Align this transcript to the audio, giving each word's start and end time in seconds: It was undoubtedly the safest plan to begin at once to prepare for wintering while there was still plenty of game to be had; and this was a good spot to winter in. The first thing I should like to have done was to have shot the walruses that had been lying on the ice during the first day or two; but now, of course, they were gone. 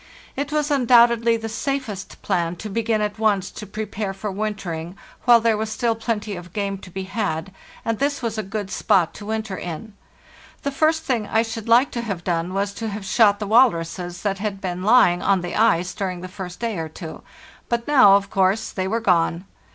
It 0.35 0.51
was 0.51 0.71
undoubtedly 0.71 1.37
the 1.37 1.47
safest 1.47 2.23
plan 2.23 2.55
to 2.55 2.69
begin 2.71 3.01
at 3.01 3.19
once 3.19 3.51
to 3.51 3.67
prepare 3.67 4.15
for 4.15 4.31
wintering 4.31 4.97
while 5.25 5.39
there 5.39 5.55
was 5.59 5.69
still 5.71 5.93
plenty 5.93 6.35
of 6.35 6.53
game 6.53 6.79
to 6.79 6.89
be 6.89 7.03
had; 7.03 7.53
and 7.85 7.99
this 7.99 8.19
was 8.19 8.35
a 8.35 8.41
good 8.41 8.71
spot 8.71 9.13
to 9.13 9.27
winter 9.27 9.55
in. 9.55 9.93
The 10.63 10.71
first 10.71 11.03
thing 11.03 11.27
I 11.27 11.43
should 11.43 11.69
like 11.69 11.91
to 11.91 12.01
have 12.01 12.23
done 12.23 12.55
was 12.55 12.73
to 12.73 12.87
have 12.89 13.05
shot 13.05 13.37
the 13.37 13.45
walruses 13.45 14.23
that 14.23 14.39
had 14.39 14.59
been 14.59 14.81
lying 14.81 15.21
on 15.21 15.41
the 15.41 15.55
ice 15.55 15.93
during 15.93 16.21
the 16.21 16.27
first 16.27 16.59
day 16.59 16.79
or 16.79 16.89
two; 16.89 17.21
but 17.69 17.87
now, 17.87 18.15
of 18.15 18.31
course, 18.31 18.71
they 18.71 18.87
were 18.87 19.01
gone. 19.01 19.45